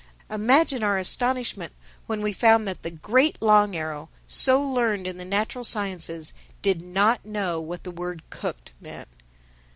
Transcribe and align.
Imagine 0.31 0.81
our 0.83 0.97
astonishment 0.97 1.73
when 2.07 2.23
we 2.23 2.33
found 2.33 2.67
that 2.67 2.81
the 2.81 2.89
great 2.89 3.39
Long 3.39 3.75
Arrow, 3.75 4.09
so 4.25 4.59
learned 4.59 5.05
in 5.05 5.17
the 5.17 5.25
natural 5.25 5.63
sciences, 5.63 6.33
did 6.63 6.81
not 6.81 7.23
know 7.23 7.61
what 7.61 7.83
the 7.83 7.91
word 7.91 8.23
cooked 8.31 8.71
meant! 8.81 9.09